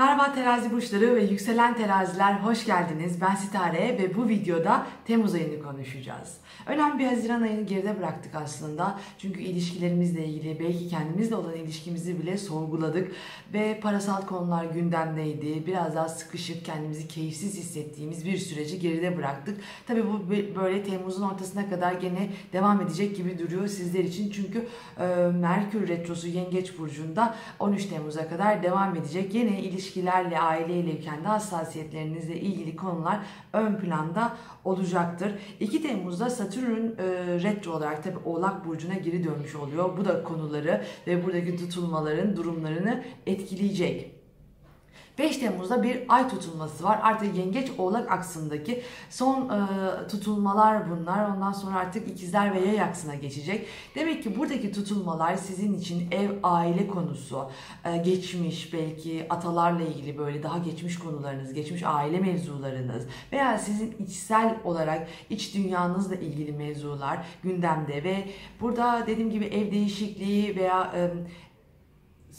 Merhaba 0.00 0.34
terazi 0.34 0.72
burçları 0.72 1.16
ve 1.16 1.22
yükselen 1.22 1.76
teraziler 1.76 2.32
hoş 2.32 2.66
geldiniz. 2.66 3.20
Ben 3.20 3.34
Sitare 3.34 3.98
ve 3.98 4.14
bu 4.16 4.28
videoda 4.28 4.86
Temmuz 5.04 5.34
ayını 5.34 5.62
konuşacağız. 5.62 6.36
Önemli 6.66 6.98
bir 6.98 7.06
Haziran 7.06 7.42
ayını 7.42 7.62
geride 7.62 7.98
bıraktık 7.98 8.34
aslında. 8.34 9.00
Çünkü 9.18 9.40
ilişkilerimizle 9.40 10.26
ilgili 10.26 10.60
belki 10.60 10.88
kendimizle 10.88 11.34
olan 11.34 11.56
ilişkimizi 11.56 12.22
bile 12.22 12.38
sorguladık. 12.38 13.12
Ve 13.52 13.80
parasal 13.82 14.26
konular 14.26 14.64
gündemdeydi. 14.64 15.66
Biraz 15.66 15.94
daha 15.94 16.08
sıkışık 16.08 16.64
kendimizi 16.64 17.08
keyifsiz 17.08 17.56
hissettiğimiz 17.56 18.24
bir 18.24 18.38
süreci 18.38 18.78
geride 18.78 19.16
bıraktık. 19.16 19.60
Tabii 19.86 20.04
bu 20.06 20.30
böyle 20.60 20.82
Temmuz'un 20.82 21.22
ortasına 21.22 21.68
kadar 21.68 21.92
gene 21.92 22.30
devam 22.52 22.80
edecek 22.80 23.16
gibi 23.16 23.38
duruyor 23.38 23.68
sizler 23.68 24.04
için. 24.04 24.30
Çünkü 24.30 24.66
e, 25.00 25.06
Merkür 25.40 25.88
Retrosu 25.88 26.28
Yengeç 26.28 26.78
Burcu'nda 26.78 27.34
13 27.58 27.86
Temmuz'a 27.86 28.28
kadar 28.28 28.62
devam 28.62 28.96
edecek. 28.96 29.34
Yine 29.34 29.60
ilişki 29.60 29.89
ilişkilerle, 29.90 30.40
aileyle, 30.40 31.00
kendi 31.00 31.28
hassasiyetlerinizle 31.28 32.40
ilgili 32.40 32.76
konular 32.76 33.20
ön 33.52 33.76
planda 33.76 34.36
olacaktır. 34.64 35.32
2 35.60 35.82
Temmuz'da 35.82 36.30
Satürn 36.30 36.86
e, 36.98 37.04
retro 37.42 37.72
olarak 37.72 38.04
tabi 38.04 38.16
Oğlak 38.24 38.66
Burcu'na 38.66 38.94
geri 38.94 39.24
dönmüş 39.24 39.54
oluyor. 39.54 39.96
Bu 39.96 40.04
da 40.04 40.22
konuları 40.22 40.84
ve 41.06 41.24
buradaki 41.24 41.56
tutulmaların 41.56 42.36
durumlarını 42.36 43.04
etkileyecek. 43.26 44.19
5 45.18 45.36
Temmuz'da 45.36 45.82
bir 45.82 46.02
ay 46.08 46.28
tutulması 46.28 46.84
var. 46.84 47.00
Artık 47.02 47.36
yengeç 47.36 47.70
oğlak 47.78 48.12
aksındaki 48.12 48.82
son 49.10 49.48
e, 49.48 49.58
tutulmalar 50.08 50.90
bunlar. 50.90 51.28
Ondan 51.28 51.52
sonra 51.52 51.78
artık 51.78 52.08
ikizler 52.08 52.54
ve 52.54 52.60
yay 52.60 52.82
aksına 52.82 53.14
geçecek. 53.14 53.66
Demek 53.94 54.22
ki 54.22 54.36
buradaki 54.36 54.72
tutulmalar 54.72 55.36
sizin 55.36 55.78
için 55.78 56.10
ev, 56.10 56.30
aile 56.42 56.88
konusu, 56.88 57.50
e, 57.84 57.96
geçmiş 57.96 58.72
belki 58.72 59.26
atalarla 59.30 59.82
ilgili 59.82 60.18
böyle 60.18 60.42
daha 60.42 60.58
geçmiş 60.58 60.98
konularınız, 60.98 61.54
geçmiş 61.54 61.82
aile 61.82 62.18
mevzularınız 62.18 63.06
veya 63.32 63.58
sizin 63.58 63.96
içsel 63.98 64.56
olarak 64.64 65.08
iç 65.30 65.54
dünyanızla 65.54 66.14
ilgili 66.14 66.52
mevzular 66.52 67.26
gündemde 67.42 68.04
ve 68.04 68.24
burada 68.60 69.04
dediğim 69.06 69.30
gibi 69.30 69.44
ev 69.44 69.72
değişikliği 69.72 70.56
veya 70.56 70.92
e, 70.94 71.10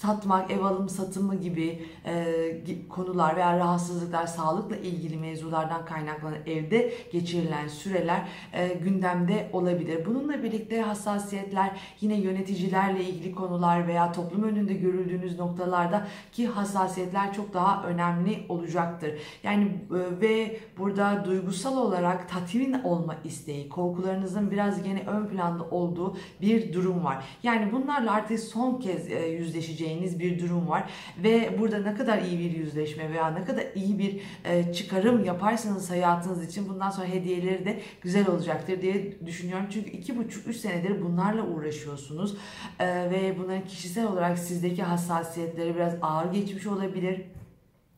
satmak, 0.01 0.51
ev 0.51 0.61
alım 0.61 0.89
satımı 0.89 1.35
gibi 1.35 1.85
e, 2.05 2.87
konular 2.89 3.35
veya 3.35 3.57
rahatsızlıklar, 3.57 4.27
sağlıkla 4.27 4.75
ilgili 4.75 5.17
mevzulardan 5.17 5.85
kaynaklanan 5.85 6.37
evde 6.45 6.93
geçirilen 7.11 7.67
süreler 7.67 8.27
e, 8.53 8.67
gündemde 8.67 9.49
olabilir. 9.53 10.05
Bununla 10.05 10.43
birlikte 10.43 10.81
hassasiyetler 10.81 11.71
yine 12.01 12.15
yöneticilerle 12.15 13.03
ilgili 13.03 13.35
konular 13.35 13.87
veya 13.87 14.11
toplum 14.11 14.43
önünde 14.43 14.73
görüldüğünüz 14.73 15.39
noktalarda 15.39 16.07
ki 16.31 16.47
hassasiyetler 16.47 17.33
çok 17.33 17.53
daha 17.53 17.83
önemli 17.83 18.45
olacaktır. 18.49 19.11
Yani 19.43 19.63
e, 19.65 20.21
ve 20.21 20.59
burada 20.77 21.25
duygusal 21.25 21.77
olarak 21.77 22.29
tatmin 22.29 22.73
olma 22.73 23.15
isteği, 23.23 23.69
korkularınızın 23.69 24.51
biraz 24.51 24.83
gene 24.83 25.03
ön 25.07 25.27
planda 25.27 25.63
olduğu 25.63 26.17
bir 26.41 26.73
durum 26.73 27.03
var. 27.03 27.25
Yani 27.43 27.71
bunlarla 27.71 28.11
artık 28.11 28.39
son 28.39 28.79
kez 28.79 29.11
e, 29.11 29.27
yüzleşeceğiniz 29.27 29.90
yapabileceğiniz 29.91 30.19
bir 30.19 30.39
durum 30.39 30.69
var. 30.69 30.89
Ve 31.23 31.59
burada 31.59 31.77
ne 31.77 31.95
kadar 31.95 32.21
iyi 32.21 32.39
bir 32.39 32.57
yüzleşme 32.57 33.09
veya 33.09 33.31
ne 33.31 33.45
kadar 33.45 33.65
iyi 33.75 33.99
bir 33.99 34.21
e, 34.45 34.73
çıkarım 34.73 35.25
yaparsanız 35.25 35.89
hayatınız 35.89 36.45
için 36.45 36.69
bundan 36.69 36.89
sonra 36.89 37.07
hediyeleri 37.07 37.65
de 37.65 37.79
güzel 38.01 38.27
olacaktır 38.27 38.81
diye 38.81 39.25
düşünüyorum. 39.25 39.65
Çünkü 39.69 39.89
iki 39.89 40.17
buçuk 40.17 40.47
üç 40.47 40.57
senedir 40.57 41.01
bunlarla 41.01 41.43
uğraşıyorsunuz. 41.43 42.37
E, 42.79 42.87
ve 42.87 43.35
bunların 43.39 43.65
kişisel 43.65 44.07
olarak 44.07 44.39
sizdeki 44.39 44.83
hassasiyetleri 44.83 45.75
biraz 45.75 45.93
ağır 46.01 46.33
geçmiş 46.33 46.67
olabilir 46.67 47.21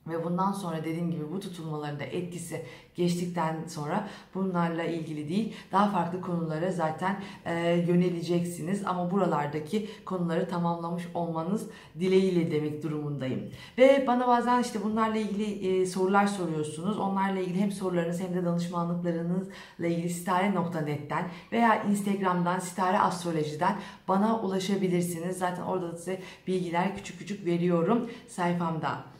ve 0.07 0.23
bundan 0.23 0.51
sonra 0.51 0.77
dediğim 0.83 1.11
gibi 1.11 1.31
bu 1.31 1.39
tutulmaların 1.39 1.99
da 1.99 2.03
etkisi 2.03 2.65
geçtikten 2.95 3.55
sonra 3.67 4.07
bunlarla 4.35 4.83
ilgili 4.83 5.29
değil 5.29 5.53
daha 5.71 5.89
farklı 5.91 6.21
konulara 6.21 6.71
zaten 6.71 7.22
e, 7.45 7.53
yöneleceksiniz. 7.88 8.85
Ama 8.85 9.11
buralardaki 9.11 9.89
konuları 10.05 10.50
tamamlamış 10.50 11.03
olmanız 11.13 11.69
dileğiyle 12.00 12.51
demek 12.51 12.83
durumundayım. 12.83 13.50
Ve 13.78 14.03
bana 14.07 14.28
bazen 14.28 14.61
işte 14.61 14.83
bunlarla 14.83 15.17
ilgili 15.17 15.81
e, 15.81 15.85
sorular 15.85 16.28
soruyorsunuz. 16.28 16.99
Onlarla 16.99 17.39
ilgili 17.39 17.61
hem 17.61 17.72
sorularınız 17.72 18.22
hem 18.22 18.33
de 18.33 18.45
danışmanlıklarınızla 18.45 19.88
ilgili 19.88 20.09
sitare.net'ten 20.09 21.25
veya 21.51 21.83
Instagram'dan 21.83 22.59
sitare 22.59 22.99
astrolojiden 22.99 23.75
bana 24.07 24.39
ulaşabilirsiniz. 24.39 25.38
Zaten 25.38 25.63
orada 25.63 25.91
da 25.91 25.97
size 25.97 26.22
bilgiler 26.47 26.95
küçük 26.95 27.19
küçük 27.19 27.45
veriyorum 27.45 28.09
sayfamda. 28.28 29.13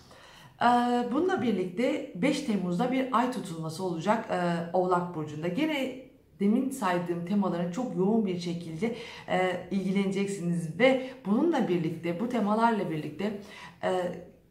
Ee, 0.62 0.66
bununla 1.12 1.42
birlikte 1.42 2.12
5 2.16 2.42
Temmuz'da 2.42 2.92
bir 2.92 3.08
ay 3.12 3.32
tutulması 3.32 3.84
olacak 3.84 4.30
e, 4.32 4.70
Oğlak 4.74 5.16
Burcu'nda. 5.16 5.48
Gene 5.48 6.04
demin 6.40 6.70
saydığım 6.70 7.26
temaların 7.26 7.72
çok 7.72 7.98
yoğun 7.98 8.26
bir 8.26 8.40
şekilde 8.40 8.96
e, 9.28 9.68
ilgileneceksiniz 9.72 10.80
ve 10.80 11.10
bununla 11.26 11.68
birlikte 11.68 12.20
bu 12.20 12.30
temalarla 12.30 12.92
birlikte 12.92 13.40
e, 13.84 13.92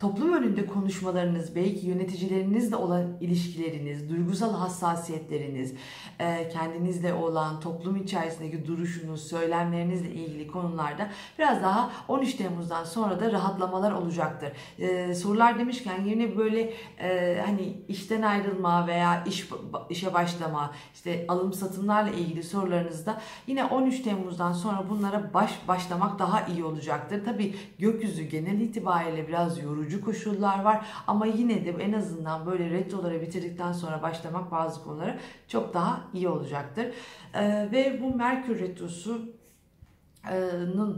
toplum 0.02 0.32
önünde 0.32 0.66
konuşmalarınız, 0.66 1.56
belki 1.56 1.86
yöneticilerinizle 1.86 2.76
olan 2.76 3.06
ilişkileriniz, 3.20 4.10
duygusal 4.10 4.54
hassasiyetleriniz, 4.54 5.74
e, 6.20 6.48
kendinizle 6.48 7.14
olan 7.14 7.60
toplum 7.60 7.96
içerisindeki 7.96 8.66
duruşunuz, 8.66 9.28
söylemlerinizle 9.28 10.10
ilgili 10.10 10.48
konularda 10.48 11.10
biraz 11.38 11.62
daha 11.62 11.90
13 12.08 12.34
Temmuz'dan 12.34 12.84
sonra 12.84 13.20
da 13.20 13.32
rahatlamalar 13.32 13.92
olacaktır. 13.92 14.52
E, 14.78 15.14
sorular 15.14 15.58
demişken 15.58 16.04
yine 16.04 16.36
böyle 16.36 16.74
e, 16.98 17.42
hani 17.46 17.76
işten 17.88 18.22
ayrılma 18.22 18.86
veya 18.86 19.24
iş 19.24 19.48
işe 19.90 20.14
başlama, 20.14 20.72
işte 20.94 21.24
alım 21.28 21.52
satımlarla 21.52 22.10
ilgili 22.10 22.42
sorularınızda 22.42 23.20
yine 23.46 23.64
13 23.64 24.02
Temmuz'dan 24.02 24.52
sonra 24.52 24.84
bunlara 24.90 25.34
baş 25.34 25.68
başlamak 25.68 26.18
daha 26.18 26.46
iyi 26.46 26.64
olacaktır. 26.64 27.24
Tabii 27.24 27.54
gökyüzü 27.78 28.22
genel 28.22 28.60
itibariyle 28.60 29.28
biraz 29.28 29.62
yorucu 29.62 29.91
yorucu 29.92 30.04
koşullar 30.04 30.62
var 30.62 30.86
ama 31.06 31.26
yine 31.26 31.64
de 31.64 31.70
en 31.70 31.92
azından 31.92 32.46
böyle 32.46 32.70
retroları 32.70 33.20
bitirdikten 33.20 33.72
sonra 33.72 34.02
başlamak 34.02 34.52
bazı 34.52 34.84
konulara 34.84 35.18
çok 35.48 35.74
daha 35.74 36.00
iyi 36.14 36.28
olacaktır. 36.28 36.86
Ee, 37.34 37.68
ve 37.72 37.98
bu 38.02 38.16
Merkür 38.16 38.60
retrosu 38.60 39.32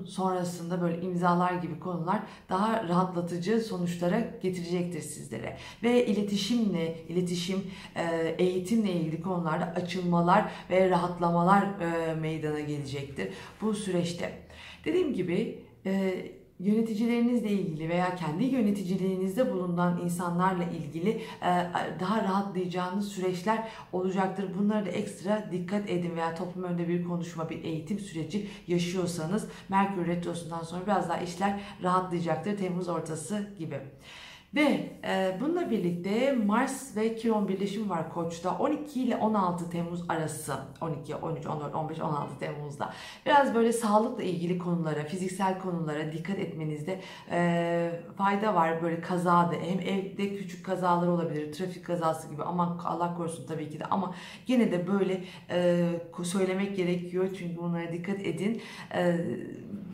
sonrasında 0.06 0.80
böyle 0.80 1.00
imzalar 1.02 1.52
gibi 1.52 1.80
konular 1.80 2.20
daha 2.48 2.88
rahatlatıcı 2.88 3.60
sonuçlara 3.60 4.20
getirecektir 4.42 5.00
sizlere. 5.00 5.56
Ve 5.82 6.06
iletişimle, 6.06 7.04
iletişim, 7.08 7.62
eğitimle 8.38 8.92
ilgili 8.92 9.22
konularda 9.22 9.64
açılmalar 9.64 10.50
ve 10.70 10.90
rahatlamalar 10.90 11.64
meydana 12.20 12.60
gelecektir 12.60 13.28
bu 13.60 13.74
süreçte. 13.74 14.32
Dediğim 14.84 15.14
gibi 15.14 15.64
yöneticilerinizle 16.60 17.50
ilgili 17.50 17.88
veya 17.88 18.16
kendi 18.16 18.44
yöneticiliğinizde 18.44 19.52
bulunan 19.52 20.00
insanlarla 20.04 20.64
ilgili 20.64 21.10
e, 21.42 21.48
daha 22.00 22.22
rahatlayacağınız 22.22 23.08
süreçler 23.08 23.68
olacaktır. 23.92 24.50
Bunlara 24.58 24.86
da 24.86 24.90
ekstra 24.90 25.48
dikkat 25.52 25.90
edin 25.90 26.16
veya 26.16 26.34
toplum 26.34 26.64
önünde 26.64 26.88
bir 26.88 27.04
konuşma, 27.04 27.50
bir 27.50 27.64
eğitim 27.64 27.98
süreci 27.98 28.48
yaşıyorsanız 28.66 29.48
Merkür 29.68 30.06
Retrosu'ndan 30.06 30.62
sonra 30.62 30.86
biraz 30.86 31.08
daha 31.08 31.18
işler 31.18 31.60
rahatlayacaktır 31.82 32.56
Temmuz 32.56 32.88
ortası 32.88 33.46
gibi. 33.58 33.80
Ve 34.54 34.90
e, 35.04 35.36
bununla 35.40 35.70
birlikte 35.70 36.32
Mars 36.32 36.96
ve 36.96 37.14
Kiron 37.14 37.48
birleşimi 37.48 37.88
var 37.90 38.12
Koç'ta. 38.14 38.58
12 38.58 39.02
ile 39.02 39.16
16 39.16 39.70
Temmuz 39.70 40.04
arası. 40.08 40.54
12, 40.80 41.14
13, 41.14 41.46
14, 41.46 41.74
15, 41.74 42.00
16 42.00 42.38
Temmuz'da. 42.38 42.92
Biraz 43.26 43.54
böyle 43.54 43.72
sağlıkla 43.72 44.22
ilgili 44.22 44.58
konulara, 44.58 45.04
fiziksel 45.04 45.58
konulara 45.58 46.12
dikkat 46.12 46.38
etmenizde 46.38 47.00
e, 47.30 48.00
fayda 48.16 48.54
var. 48.54 48.82
Böyle 48.82 49.00
kazada 49.00 49.54
hem 49.54 49.80
evde 49.80 50.36
küçük 50.36 50.66
kazalar 50.66 51.06
olabilir, 51.06 51.52
trafik 51.52 51.86
kazası 51.86 52.30
gibi. 52.30 52.42
Ama 52.42 52.78
Allah 52.84 53.16
korusun 53.16 53.46
tabii 53.46 53.70
ki 53.70 53.80
de. 53.80 53.84
Ama 53.84 54.14
yine 54.46 54.72
de 54.72 54.86
böyle 54.86 55.24
e, 55.50 55.86
söylemek 56.22 56.76
gerekiyor. 56.76 57.28
Çünkü 57.38 57.56
bunlara 57.56 57.92
dikkat 57.92 58.20
edin. 58.20 58.62
E, 58.94 59.16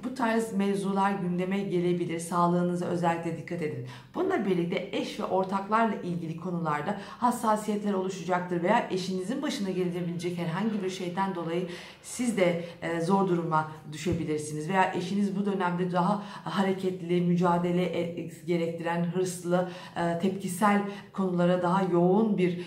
bu 0.05 0.15
tarz 0.15 0.53
mevzular 0.53 1.13
gündeme 1.13 1.59
gelebilir. 1.59 2.19
Sağlığınıza 2.19 2.87
özellikle 2.87 3.37
dikkat 3.39 3.63
edin. 3.63 3.87
Bununla 4.15 4.47
birlikte 4.47 4.89
eş 4.93 5.21
ve 5.21 5.25
ortaklarla 5.25 5.95
ilgili 5.95 6.37
konularda 6.37 7.01
hassasiyetler 7.19 7.93
oluşacaktır 7.93 8.63
veya 8.63 8.89
eşinizin 8.91 9.43
başına 9.43 9.71
gelebilecek 9.71 10.39
herhangi 10.39 10.83
bir 10.83 10.91
şeyden 10.91 11.35
dolayı 11.35 11.69
siz 12.03 12.37
de 12.37 12.65
e, 12.83 13.01
zor 13.01 13.29
duruma 13.29 13.73
düşebilirsiniz 13.93 14.69
veya 14.69 14.93
eşiniz 14.95 15.37
bu 15.37 15.47
dönemde 15.47 15.93
daha 15.93 16.23
hareketli, 16.45 17.21
mücadele 17.21 17.83
e, 17.83 18.31
gerektiren, 18.47 19.05
hırslı, 19.05 19.69
e, 19.97 20.19
tepkisel 20.19 20.83
konulara 21.13 21.63
daha 21.63 21.83
yoğun 21.83 22.39
bir 22.39 22.61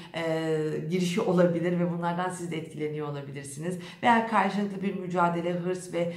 girişi 0.89 1.21
olabilir 1.21 1.79
ve 1.79 1.91
bunlardan 1.91 2.29
siz 2.29 2.51
de 2.51 2.57
etkileniyor 2.57 3.07
olabilirsiniz. 3.07 3.77
Veya 4.03 4.27
karşılıklı 4.27 4.81
bir 4.81 4.95
mücadele, 4.95 5.53
hırs 5.53 5.93
ve 5.93 6.13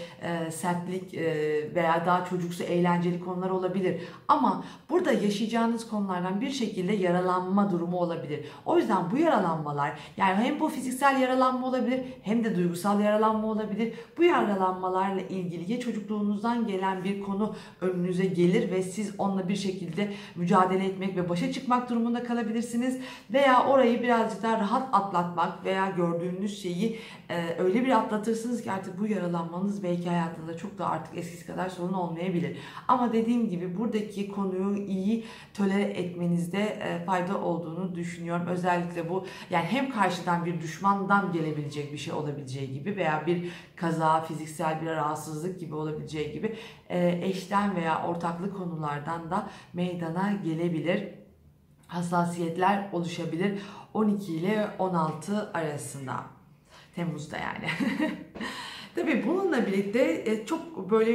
sertlik 0.50 1.05
romantik 1.06 1.14
e, 1.14 1.74
veya 1.74 2.06
daha 2.06 2.24
çocuksu 2.24 2.62
eğlenceli 2.64 3.20
konular 3.20 3.50
olabilir. 3.50 4.00
Ama 4.28 4.64
burada 4.90 5.12
yaşayacağınız 5.12 5.88
konulardan 5.88 6.40
bir 6.40 6.50
şekilde 6.50 6.92
yaralanma 6.92 7.70
durumu 7.70 7.96
olabilir. 7.96 8.44
O 8.64 8.78
yüzden 8.78 9.10
bu 9.12 9.18
yaralanmalar 9.18 9.92
yani 10.16 10.44
hem 10.44 10.60
bu 10.60 10.68
fiziksel 10.68 11.20
yaralanma 11.20 11.66
olabilir 11.66 12.00
hem 12.22 12.44
de 12.44 12.56
duygusal 12.56 13.00
yaralanma 13.00 13.46
olabilir. 13.46 13.92
Bu 14.18 14.24
yaralanmalarla 14.24 15.20
ilgili 15.20 15.72
ya 15.72 15.80
çocukluğunuzdan 15.80 16.66
gelen 16.66 17.04
bir 17.04 17.22
konu 17.22 17.54
önünüze 17.80 18.24
gelir 18.24 18.70
ve 18.70 18.82
siz 18.82 19.14
onunla 19.18 19.48
bir 19.48 19.56
şekilde 19.56 20.12
mücadele 20.36 20.84
etmek 20.84 21.16
ve 21.16 21.28
başa 21.28 21.52
çıkmak 21.52 21.90
durumunda 21.90 22.24
kalabilirsiniz. 22.24 22.98
Veya 23.32 23.66
orayı 23.66 24.02
birazcık 24.02 24.42
daha 24.42 24.58
rahat 24.58 24.88
atlatmak 24.92 25.64
veya 25.64 25.90
gördüğünüz 25.90 26.62
şeyi 26.62 26.98
e, 27.30 27.56
öyle 27.58 27.84
bir 27.84 27.90
atlatırsınız 27.90 28.62
ki 28.62 28.72
artık 28.72 29.00
bu 29.00 29.06
yaralanmanız 29.06 29.82
belki 29.82 30.08
hayatınızda 30.08 30.56
çok 30.56 30.78
da 30.78 30.86
artık 30.96 31.18
eskisi 31.18 31.46
kadar 31.46 31.68
sorun 31.68 31.92
olmayabilir. 31.92 32.58
Ama 32.88 33.12
dediğim 33.12 33.48
gibi 33.48 33.78
buradaki 33.78 34.28
konuyu 34.28 34.76
iyi 34.76 35.24
tolere 35.54 35.82
etmenizde 35.82 36.62
e, 36.62 37.04
fayda 37.04 37.40
olduğunu 37.40 37.94
düşünüyorum. 37.94 38.46
Özellikle 38.46 39.10
bu 39.10 39.26
yani 39.50 39.64
hem 39.64 39.90
karşıdan 39.90 40.44
bir 40.44 40.60
düşmandan 40.60 41.32
gelebilecek 41.32 41.92
bir 41.92 41.98
şey 41.98 42.14
olabileceği 42.14 42.72
gibi 42.72 42.96
veya 42.96 43.26
bir 43.26 43.52
kaza, 43.76 44.20
fiziksel 44.20 44.82
bir 44.82 44.86
rahatsızlık 44.86 45.60
gibi 45.60 45.74
olabileceği 45.74 46.32
gibi 46.32 46.56
e, 46.88 47.20
eşten 47.22 47.76
veya 47.76 48.06
ortaklık 48.06 48.56
konulardan 48.56 49.30
da 49.30 49.50
meydana 49.72 50.32
gelebilir 50.44 51.08
hassasiyetler 51.86 52.88
oluşabilir 52.92 53.62
12 53.94 54.34
ile 54.34 54.70
16 54.78 55.52
arasında. 55.52 56.24
Temmuz'da 56.94 57.36
yani. 57.36 57.68
Tabii 58.96 59.24
bununla 59.26 59.66
birlikte 59.66 60.22
e, 60.26 60.46
çok 60.46 60.90
böyle 60.90 61.10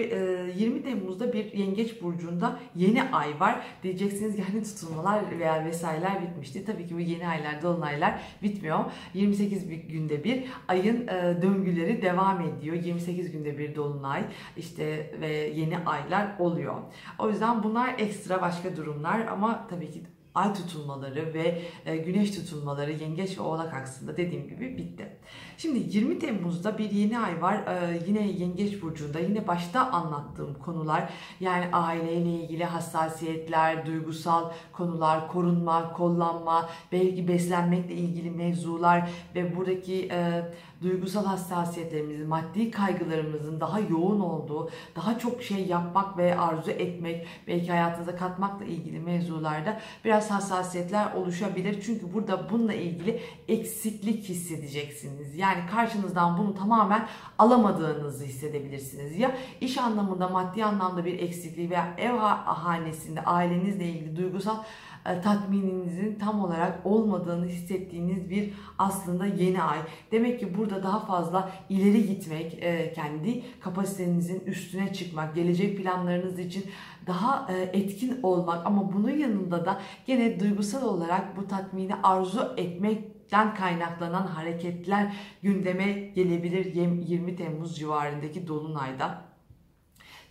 20 0.58 0.80
e, 0.80 0.84
Temmuz'da 0.84 1.34
bir 1.34 1.54
Yengeç 1.54 2.02
Burcu'nda 2.02 2.60
yeni 2.76 3.04
ay 3.04 3.40
var. 3.40 3.66
Diyeceksiniz 3.84 4.40
yani 4.40 4.64
tutulmalar 4.64 5.40
veya 5.40 5.66
vesaireler 5.66 6.22
bitmişti. 6.22 6.66
Tabii 6.66 6.88
ki 6.88 6.96
bu 6.96 7.00
yeni 7.00 7.28
aylar, 7.28 7.62
dolunaylar 7.62 8.22
bitmiyor. 8.44 8.80
28 9.14 9.88
günde 9.88 10.24
bir 10.24 10.44
ayın 10.68 11.08
e, 11.08 11.42
döngüleri 11.42 12.02
devam 12.02 12.42
ediyor. 12.42 12.76
28 12.76 13.32
günde 13.32 13.58
bir 13.58 13.76
dolunay 13.76 14.24
işte 14.58 15.12
ve 15.22 15.32
yeni 15.32 15.78
aylar 15.78 16.28
oluyor. 16.40 16.76
O 17.20 17.30
yüzden 17.30 17.64
bunlar 17.64 17.96
ekstra 18.00 18.42
başka 18.42 18.76
durumlar 18.76 19.28
ama 19.28 19.68
tabii 19.70 19.92
ki 19.92 20.02
ay 20.36 20.54
tutulmaları 20.54 21.34
ve 21.34 21.62
e, 21.86 21.98
güneş 21.98 22.32
tutulmaları 22.32 22.92
yengeç 22.92 23.38
ve 23.38 23.42
oğlak 23.42 23.74
aksında 23.74 24.18
dediğim 24.18 24.48
gibi 24.48 24.78
bitti. 24.78 25.18
Şimdi 25.58 25.98
20 25.98 26.20
Temmuz'da 26.20 26.78
bir 26.78 26.92
yeni 26.92 27.20
ay 27.20 27.42
var. 27.42 27.56
E, 27.56 28.02
yine 28.08 28.28
yengeç 28.28 28.82
burcunda 28.82 29.20
yine 29.20 29.48
başta 29.48 29.92
anlattığım 29.92 30.54
konular 30.54 31.10
yani 31.40 31.66
aileyle 31.74 32.30
ilgili 32.30 32.66
hassasiyetler, 32.66 33.86
duygusal 33.86 34.52
konular, 34.74 35.28
korunma, 35.28 35.94
kollanma, 35.94 36.70
belki 36.92 37.28
beslenmekle 37.28 37.94
ilgili 37.94 38.32
mevzular 38.32 39.10
ve 39.36 39.56
buradaki 39.58 40.10
e, 40.12 40.42
duygusal 40.82 41.26
hassasiyetlerimizin, 41.26 42.28
maddi 42.28 42.72
kaygılarımızın 42.72 43.60
daha 43.60 43.80
yoğun 43.80 44.20
olduğu, 44.20 44.70
daha 44.96 45.20
çok 45.20 45.44
şey 45.44 45.66
yapmak 45.66 46.18
ve 46.18 46.40
arzu 46.40 46.72
etmek, 46.72 47.28
belki 47.48 47.72
hayatınıza 47.72 48.16
katmakla 48.16 48.66
ilgili 48.66 49.00
mevzularda 49.00 49.80
biraz 50.06 50.21
hassasiyetler 50.30 51.14
oluşabilir. 51.14 51.82
Çünkü 51.86 52.14
burada 52.14 52.50
bununla 52.50 52.74
ilgili 52.74 53.22
eksiklik 53.48 54.30
hissedeceksiniz. 54.30 55.36
Yani 55.36 55.60
karşınızdan 55.72 56.38
bunu 56.38 56.56
tamamen 56.56 57.08
alamadığınızı 57.38 58.26
hissedebilirsiniz. 58.26 59.18
Ya 59.20 59.36
iş 59.62 59.78
anlamında, 59.78 60.30
maddi 60.30 60.66
anlamda 60.66 61.06
bir 61.06 61.20
eksikliği 61.20 61.70
veya 61.70 61.96
ev 61.98 62.14
hanesinde 62.46 63.22
ailenizle 63.22 63.86
ilgili 63.86 64.16
duygusal 64.16 64.58
tatmininizin 65.04 66.16
tam 66.16 66.44
olarak 66.44 66.86
olmadığını 66.86 67.46
hissettiğiniz 67.46 68.30
bir 68.30 68.54
aslında 68.78 69.26
yeni 69.26 69.62
ay. 69.62 69.78
Demek 70.12 70.40
ki 70.40 70.58
burada 70.58 70.84
daha 70.84 71.00
fazla 71.00 71.52
ileri 71.70 72.08
gitmek, 72.08 72.54
e, 72.62 72.94
kendi 72.94 73.44
kapasitenizin 73.60 74.40
üstüne 74.40 74.94
çıkmak, 74.94 75.36
gelecek 75.36 75.78
planlarınız 75.78 76.40
için 76.40 76.66
daha 77.08 77.48
e, 77.54 77.62
etkin 77.62 78.20
olmak 78.24 78.66
ama 78.66 78.94
bunun 78.94 79.10
yanında 79.10 79.66
da 79.66 79.82
gene 80.06 80.40
duygusal 80.40 80.84
olarak 80.84 81.38
bu 81.38 81.48
tatmini 81.48 81.96
arzu 81.96 82.54
etmekten 82.58 83.56
kaynaklanan 83.56 84.28
hareketler 84.28 85.14
gündeme 85.44 85.92
gelebilir 85.92 86.76
20 86.76 87.36
Temmuz 87.36 87.76
civarındaki 87.78 88.48
dolunayda. 88.48 89.31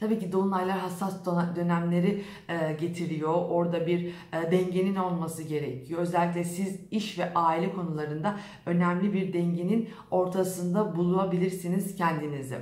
Tabii 0.01 0.19
ki 0.19 0.33
dolunaylar 0.33 0.79
hassas 0.79 1.27
dönemleri 1.57 2.25
e, 2.49 2.73
getiriyor. 2.81 3.35
Orada 3.35 3.87
bir 3.87 4.07
e, 4.07 4.51
dengenin 4.51 4.97
olması 4.97 5.43
gerekiyor. 5.43 6.01
Özellikle 6.01 6.45
siz 6.45 6.81
iş 6.91 7.19
ve 7.19 7.35
aile 7.35 7.73
konularında 7.73 8.37
önemli 8.67 9.13
bir 9.13 9.33
dengenin 9.33 9.89
ortasında 10.11 10.97
bulabilirsiniz 10.97 11.97
kendinizi. 11.97 12.59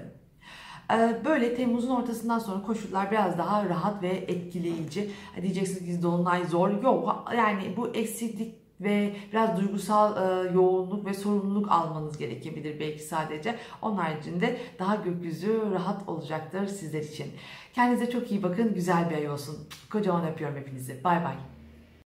E, 0.93 1.25
böyle 1.25 1.55
Temmuz'un 1.55 1.90
ortasından 1.90 2.38
sonra 2.38 2.62
koşullar 2.62 3.11
biraz 3.11 3.38
daha 3.38 3.69
rahat 3.69 4.02
ve 4.02 4.08
etkileyici. 4.08 5.11
Diyeceksiniz 5.43 5.96
ki 5.96 6.02
Dolunay 6.02 6.44
zor. 6.44 6.82
Yok 6.82 7.25
yani 7.37 7.75
bu 7.76 7.88
eksiklik 7.88 8.68
ve 8.81 9.17
biraz 9.33 9.61
duygusal 9.61 10.17
e, 10.17 10.53
yoğunluk 10.53 11.07
ve 11.07 11.15
sorumluluk 11.15 11.71
almanız 11.73 12.19
gerekebilir 12.19 12.81
belki 12.81 13.03
sadece. 13.03 13.57
Onun 13.83 13.97
haricinde 13.97 14.59
daha 14.79 14.97
gökyüzü 14.97 15.61
rahat 15.73 16.09
olacaktır 16.09 16.67
sizler 16.67 17.03
için. 17.03 17.27
Kendinize 17.75 18.11
çok 18.11 18.31
iyi 18.31 18.43
bakın. 18.43 18.75
Güzel 18.75 19.11
bir 19.11 19.17
ay 19.17 19.31
olsun. 19.31 19.57
Kocaman 19.93 20.33
öpüyorum 20.33 20.57
hepinizi. 20.57 21.05
Bay 21.05 21.25
bay. 21.25 21.57